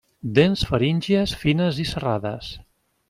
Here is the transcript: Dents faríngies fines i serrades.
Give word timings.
Dents 0.37 0.63
faríngies 0.69 1.35
fines 1.43 1.83
i 1.85 1.89
serrades. 1.91 2.51